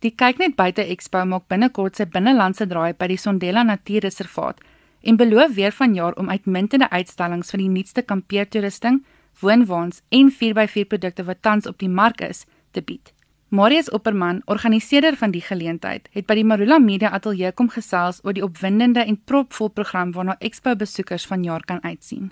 [0.00, 4.62] Die Kyknet Buite Expo maak binnekort sy binnelandse draai by die Sondela Natuurreservaat
[5.04, 9.02] en beloof weer vanjaar om uitmuntende uitstallings van die nuutste kampeertoerusting,
[9.44, 13.12] woonwaans en 4x4 produkte wat tans op die mark is, te bied.
[13.52, 18.32] Marius Opperman, organiseerder van die geleentheid, het by die Marula Media Ateljee kom gesels oor
[18.32, 22.30] die opwindende en propvol program waarna Expo besoekers vanjaar kan uitsien.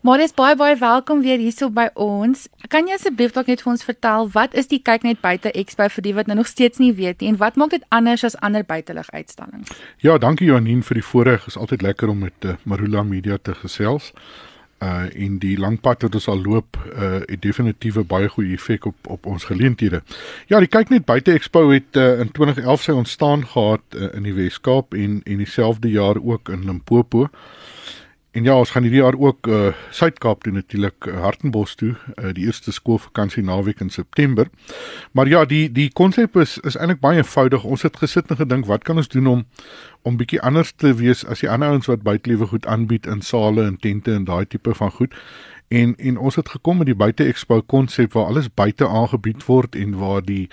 [0.00, 2.46] Marius baie baie welkom weer hierso by ons.
[2.72, 5.84] Kan jy asseblief dalk net vir ons vertel wat is die kyk net buite Expo
[5.92, 8.38] vir die wat nou nog steeds nie weet nie en wat maak dit anders as
[8.40, 9.68] ander buitelug uitstallings?
[10.00, 11.44] Ja, dankie Janine vir die voorreg.
[11.52, 14.14] Is altyd lekker om met uh, Marula Media te gesels.
[14.80, 18.56] Uh in die lang pad wat ons al loop, uh het definitief 'n baie goeie
[18.56, 20.00] effek op op ons geleenthede.
[20.48, 24.22] Ja, die kyk net buite Expo het uh, in 2011 sy ontstaan gehad uh, in
[24.22, 27.28] die Wes-Kaap en en dieselfde jaar ook in Limpopo.
[28.30, 32.30] En ja, ons gaan hierdie jaar ook uh Suid-Kaap toe natuurlik uh, Hartenbos toe, uh,
[32.32, 34.46] die eerste skoolvakansie naweek in September.
[35.12, 37.64] Maar ja, die die konsep is is eintlik baie eenvoudig.
[37.64, 39.42] Ons het gesit en gedink, wat kan ons doen om
[40.02, 43.66] om bietjie anders te wees as die ander ouens wat buitelewe goed aanbied in sale
[43.66, 45.18] en tente en daai tipe van goed.
[45.68, 49.74] En en ons het gekom met die buite expo konsep waar alles buite aangebied word
[49.74, 50.48] en waar die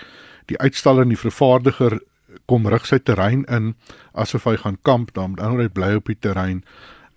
[0.50, 2.00] die uitstaller en die vervaardiger
[2.46, 3.74] kom rig sy terrein in
[4.12, 6.64] asof hy gaan kamp, dan moet hy bly op die terrein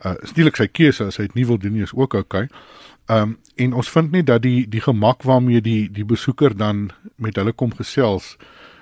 [0.05, 2.47] uh steelik sy keuse as hy dit nie wil doen nie is ook oukei.
[2.47, 3.19] Okay.
[3.21, 7.35] Um en ons vind net dat die die gemak waarmee die die besoeker dan met
[7.35, 8.38] hulle kom gesels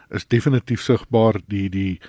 [0.09, 1.99] is definitief sigbaar die die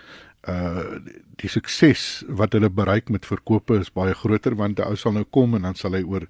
[0.49, 1.01] uh
[1.41, 5.25] die sukses wat hulle bereik met verkope is baie groter want 'n ou sal nou
[5.25, 6.27] kom en dan sal hy oor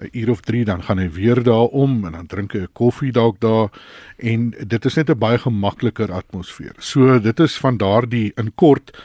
[0.00, 2.72] 'n uur of 3 dan gaan hy weer daar om en dan drink hy 'n
[2.72, 3.68] koffie dalk daar
[4.16, 6.74] en dit is net 'n baie gemakliker atmosfeer.
[6.78, 8.96] So dit is van daardie in kort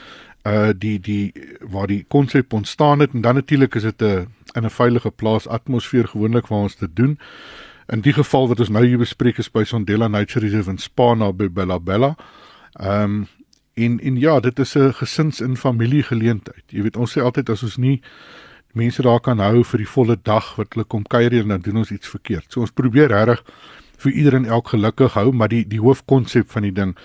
[0.46, 4.66] uh die die waar die konsep ontstaan het en dan natuurlik is dit 'n in
[4.66, 7.20] 'n veilige plaas atmosfeer gewoonlik waar ons dit doen.
[7.88, 11.32] In die geval wat ons nou hier bespreek is by Sondela Nature Reserve in Spana
[11.34, 12.16] by Bella Bella.
[12.74, 13.28] Ehm um,
[13.74, 16.64] en en ja, dit is 'n gesins en familie geleentheid.
[16.68, 18.02] Jy weet ons sê altyd as ons nie
[18.74, 21.78] mense daar kan hou vir die volle dag wat hulle kom kuier en dan doen
[21.78, 22.46] ons iets verkeerd.
[22.52, 23.44] So ons probeer regtig
[23.98, 26.96] vir iedereen elk gelukkig hou, maar die die hoofkonsep van die ding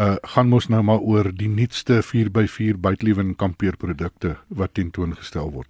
[0.00, 5.68] uh gaan mos nou maar oor die nuutste 4x4 buitelewen kampeerprodukte wat tentoongestel word.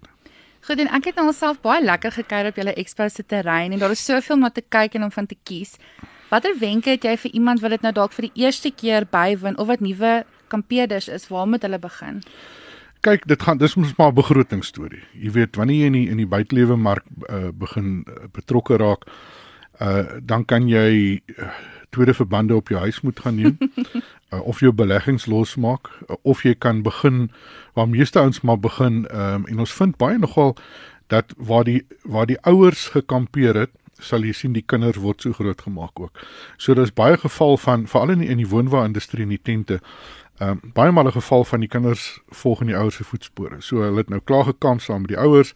[0.63, 3.79] Goed en ek het nou alself baie lekker gekuier op julle expo se terrein en
[3.79, 5.75] daar is soveel om te kyk en om van te kies.
[6.31, 9.57] Watter wenke het jy vir iemand wat dit nou dalk vir die eerste keer bywoon
[9.59, 12.23] of wat nuwe kampeerders is, waar moet hulle begin?
[13.03, 15.03] Kyk, dit gaan dis mos maar 'n begroting storie.
[15.13, 19.03] Jy weet, wanneer jy in die in die buitelewe mark uh, begin uh, betrokke raak,
[19.81, 21.51] uh dan kan jy uh,
[21.89, 23.57] tweede verbande op jou huis moet gaan neem
[24.33, 27.29] uh, of jou beleggings losmaak uh, of jy kan begin
[27.73, 30.55] waar meeste ouens maar begin um, en ons vind baie nogal
[31.07, 35.31] dat waar die waar die ouers gekampeer het sal jy sien die kinders word so
[35.37, 36.19] groot gemaak ook.
[36.57, 39.79] So daar's baie geval van veral in die, in die woonwa industrie en die tente.
[40.41, 43.61] Ehm um, baie male geval van die kinders volg in die ouers se voetspore.
[43.61, 45.53] So hulle het nou klaar gekamp saam met die ouers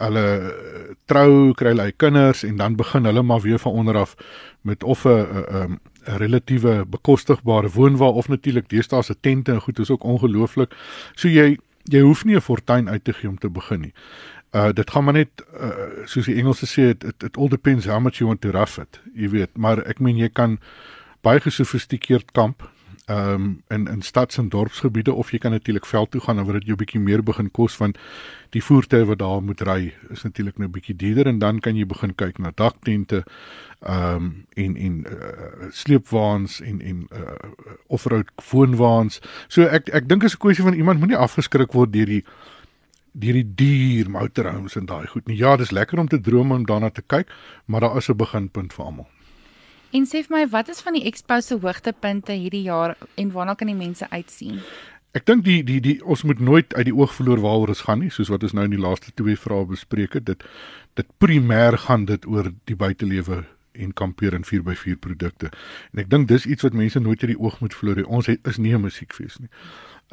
[0.00, 0.24] hulle
[1.10, 4.16] trou, kry hulle kinders en dan begin hulle maar weer van onder af
[4.60, 5.26] met of 'n
[5.60, 10.74] 'n relatiewe bekostigbare woonwa of natuurlik deesdae se tente en goed is ook ongelooflik.
[11.14, 11.58] So jy
[11.90, 13.92] jy hoef nie 'n fortuin uit te gee om te begin nie.
[14.54, 17.86] Uh dit gaan maar net uh, soos die Engelse sê it, it, it all depends
[17.86, 19.00] how much you want to rough it.
[19.14, 20.58] Jy weet, maar ek meen jy kan
[21.22, 22.70] baie gesofistikeerd kamp
[23.06, 26.44] ehm um, in in stads en dorpsgebiede of jy kan natuurlik veld toe gaan en
[26.44, 27.98] wat dit jou bietjie meer begin kos want
[28.50, 31.86] die voertuie wat daar moet ry is natuurlik nou bietjie duurder en dan kan jy
[31.86, 33.24] begin kyk na daktente
[33.80, 37.50] ehm um, en en uh, sleepwaens en en uh,
[37.86, 39.20] offroad woonwaens.
[39.48, 42.24] So ek ek dink is 'n kwessie van iemand moenie afgeskrik word deur die
[43.12, 45.36] deur die duur motorhomes en daai goed nie.
[45.36, 47.32] Ja, dis lekker om te droom om daarna te kyk,
[47.64, 49.08] maar daar is 'n beginpunt vir almal.
[49.90, 53.56] En sê vir my, wat is van die expo se hoogtepunte hierdie jaar en waarna
[53.58, 54.60] kan die mense uitsien?
[55.18, 57.98] Ek dink die die die ons moet nooit uit die oog verloor waaroor ons gaan
[58.04, 60.28] nie, soos wat ons nou in die laaste twee vrae bespreek het.
[60.28, 60.44] Dit
[60.94, 63.40] dit primêr gaan dit oor die buitelewe
[63.72, 65.50] en kampeer en 4x4 produkte.
[65.90, 68.06] En ek dink dis iets wat mense nooit uit die oog moet verloor nie.
[68.06, 69.50] Ons het, is nie 'n musiekfees nie.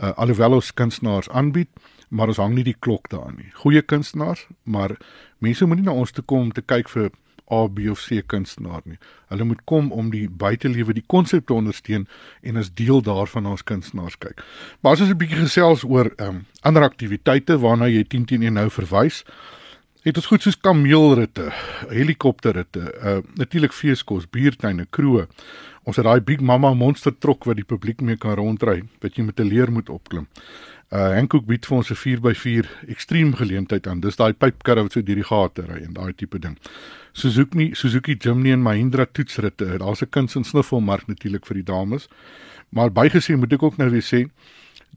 [0.02, 1.70] Uh alhoewel ons kunstenaars aanbied,
[2.10, 3.52] maar ons hang nie die klok daaraan nie.
[3.54, 4.98] Goeie kunstenaars, maar
[5.38, 7.12] mense moet nie na ons toe kom om te kyk vir
[7.52, 8.98] A, B of C kunstenaar nie.
[9.32, 12.08] Hulle moet kom om die buitelewe, die konsep te ondersteun
[12.42, 14.44] en as deel daarvan ons kunstenaars kyk.
[14.82, 18.54] Maar as ons 'n bietjie gesels oor ehm um, ander aktiwiteite waarna jy 10 10
[18.54, 19.24] nou verwys,
[20.08, 21.50] het ons goed soos kameelritte,
[21.92, 25.26] helikopterritte, uh natuurlik feeskos, biertuine, kroë.
[25.88, 29.24] Ons het daai Big Mama monster trok wat die publiek mee kan rondry, wat jy
[29.24, 30.28] met 'n leer moet opklim.
[30.92, 34.00] Uh Hankook bied vir ons 'n 4x4 ekstreem geleentheid aan.
[34.00, 36.58] Dis daai pypkarre wat so deur die gate ry en daai tipe ding.
[37.14, 39.78] Suzuki Suzuki Jimny en Mahindra toetsritte.
[39.78, 42.08] Daar's 'n kuns en snuffelmark natuurlik vir die dames.
[42.70, 44.30] Maar bygesê moet ek ook nou weer sê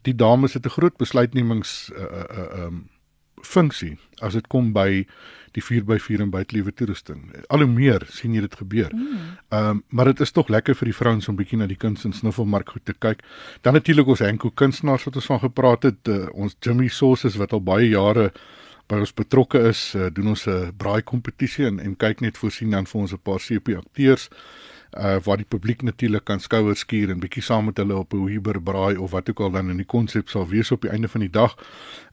[0.03, 2.87] die dames het 'n groot besluitnemings uh uh uh um
[3.43, 5.05] funksie as dit kom by
[5.55, 7.25] die 4x4 en buiteliewe toerusting.
[7.51, 8.93] Al hoe meer sien jy dit gebeur.
[8.93, 9.35] Hmm.
[9.51, 9.69] Ehm mm.
[9.69, 12.15] um, maar dit is tog lekker vir die vrouens om bietjie na die kuns en
[12.15, 13.23] snuffelmark goed te kyk.
[13.61, 17.53] Dan natuurlik ons Henko kunstenaars wat ons van gepraat het, uh, ons Jimmy Sauces wat
[17.53, 18.31] al baie jare
[18.87, 22.71] by ons betrokke is, uh, doen ons 'n braai kompetisie en en kyk net voorsien
[22.71, 24.29] dan vir ons 'n paar CP akteurs
[24.97, 28.27] uh waar die publiek natuurlik kan skouers skuur en bietjie saam met hulle op 'n
[28.27, 31.07] Uber braai of wat ook al dan in die konsep sal wees op die einde
[31.07, 31.55] van die dag.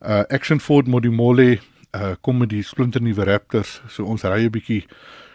[0.01, 1.59] Uh Action Ford Modimole
[1.97, 3.83] uh kom met die splinternuwe Raptors.
[3.89, 4.87] So ons ry 'n bietjie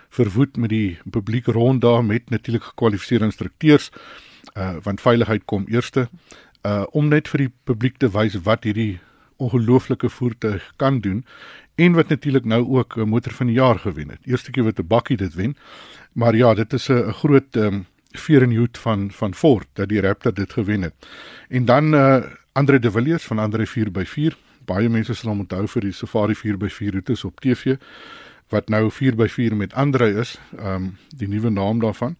[0.09, 3.91] verwoed met die publiek rond daar met natuurlik gekwalifiseerde instrukteurs
[4.57, 6.09] uh want veiligheid kom eerste
[6.65, 8.99] uh om net vir die publiek te wys wat hierdie
[9.37, 11.25] ongelooflike voertuig kan doen
[11.75, 14.19] en wat natuurlik nou ook 'n motor van die jaar gewen het.
[14.25, 15.57] Eerste keer wat 'n bakkie dit wen.
[16.11, 19.89] Maar ja, dit is 'n groot ehm um, veer in hoed van van Ford dat
[19.89, 20.93] die Raptor dit gewen het.
[21.49, 24.37] En dan uh Andre De Villiers van Andre 4x4.
[24.65, 27.75] Baie mense sal hom onthou vir die Safari 4x4 roetes op TV
[28.53, 32.17] wat nou 4x4 met Andre is, ehm um, die nuwe naam daarvan.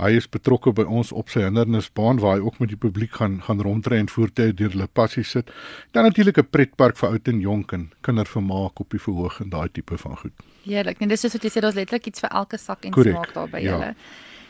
[0.00, 3.40] Hy is betrokke by ons op sy hindernisbaan waar hy ook met die publiek gaan
[3.44, 5.52] gaan rondry en voertuie deur hulle passie sit.
[5.92, 9.68] Dan natuurlik 'n pretpark vir oud en jonk en kindervermaak op die verhoog en daai
[9.72, 10.32] tipe van goed.
[10.64, 10.98] Heerlik.
[10.98, 13.16] Nee, dis soos wat jy sê, daar's letterlik iets vir elke sak en Correct.
[13.16, 13.70] smaak daar by ja.
[13.70, 13.94] julle.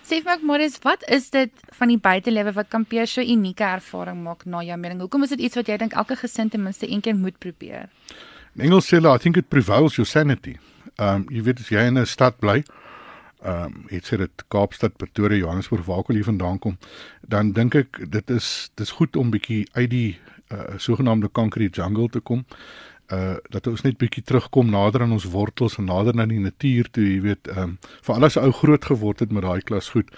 [0.02, 4.22] Sê vir my Morris, wat is dit van die buitelewe wat kampeer so unieke ervaring
[4.22, 5.00] maak na jou mening?
[5.00, 7.88] Hoekom is dit iets wat jy dink elke gesin ten minste een keer moet probeer?
[8.56, 10.58] In Engels sê hulle, I think it prevails your sanity.
[10.96, 12.62] Ehm um, jy weet as jy in 'n stad bly,
[13.42, 16.78] ehm um, het sê dit Kaapstad, Pretoria, Johannesburg, waar ook al jy vandaan kom,
[17.20, 20.18] dan dink ek dit is dis goed om bietjie uit die
[20.52, 22.44] uh, sogenaamde concrete jungle te kom.
[23.12, 26.90] Uh dat ons net bietjie terugkom nader aan ons wortels en nader aan die natuur
[26.90, 30.10] toe, jy weet, ehm um, vir alles ou groot geword het met daai klas goed.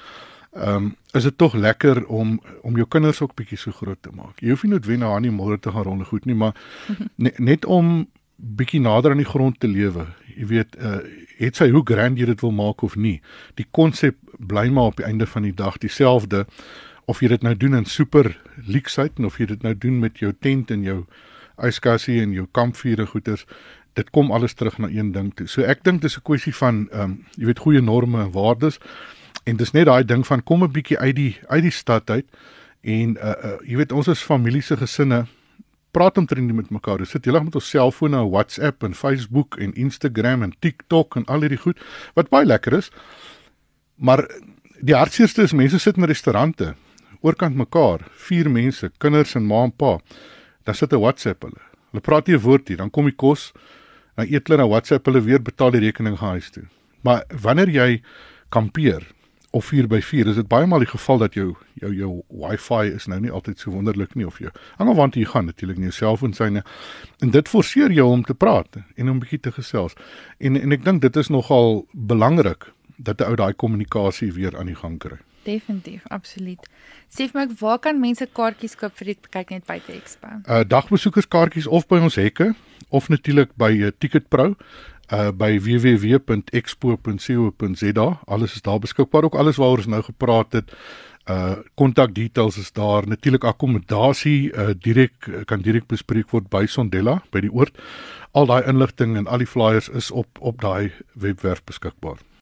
[0.55, 4.11] Ehm um, is dit tog lekker om om jou kinders ook bietjie so groot te
[4.12, 4.41] maak.
[4.41, 6.55] Jy hoef nie noodwendig aan die modder te gaan ronde goed nie, maar
[7.25, 8.06] net, net om
[8.37, 10.06] bietjie nader aan die grond te lewe.
[10.37, 11.03] Jy weet, uh
[11.35, 13.21] het sy hoe grand jy dit wil maak of nie.
[13.59, 16.45] Die konsep bly maar op die einde van die dag dieselfde
[17.11, 18.31] of jy dit nou doen in super
[18.67, 21.01] leksheid of jy dit nou doen met jou tent en jou
[21.59, 23.45] yskassie en jou kampvuur en goeders.
[23.99, 25.47] Dit kom alles terug na een ding toe.
[25.51, 28.79] So ek dink dis 'n kwessie van ehm um, jy weet goeie norme en waardes
[29.45, 32.27] en dis net daai ding van kom 'n bietjie uit die uit die stad uit
[32.81, 35.27] en uh, uh jy weet ons is familie se gesinne
[35.94, 37.02] praat omtrent met mekaar.
[37.05, 41.46] Ons sit heeldag met ons selfone, WhatsApp en Facebook en Instagram en TikTok en al
[41.46, 41.81] hierdie goed
[42.19, 42.91] wat baie lekker is.
[43.96, 44.26] Maar
[44.82, 46.75] die hartseerste is mense sit in restaurante
[47.25, 49.96] oorkant mekaar, vier mense, kinders en ma en pa.
[50.64, 51.62] Dan sit 'n WhatsApp hulle.
[51.91, 53.52] Hulle praat nie 'n woord nie, dan kom die kos,
[54.17, 56.64] dan eet hulle na WhatsApp hulle weer betaal die rekening gaan huis toe.
[57.02, 58.02] Maar wanneer jy
[58.50, 59.02] kampeer,
[59.55, 62.11] of 4 by 4 is dit baie maal die geval dat jou jou jou
[62.43, 65.79] wifi is nou nie altyd so wonderlik nie of jy hang want jy gaan natuurlik
[65.79, 66.65] nie jou selfoon syne
[67.23, 69.95] en dit forceer jou om te praat en om bietjie te gesels
[70.39, 74.73] en en ek dink dit is nogal belangrik dat 'n ou daai kommunikasie weer aan
[74.73, 76.69] die gang kry Definitief, absoluut.
[77.12, 80.29] Sê vir my, waar kan mense kaartjies koop vir die kyk net buite Expo?
[80.49, 82.55] Uh dagbesoekerskaartjies of by ons hekke
[82.89, 84.55] of natuurlik by uh, Ticket Pro
[85.14, 88.20] uh by www.expo.co.za.
[88.25, 90.72] Alles is daar beskikbaar ook alles waaroor ons nou gepraat het.
[91.31, 93.08] Uh kontak details is daar.
[93.08, 95.12] Natuurlik akkommodasie uh direk
[95.44, 97.78] kan direk bespreek word by Sondela by die oord.
[98.33, 102.34] Al daai inligting en al die flyers is op op daai webwerf beskikbaar.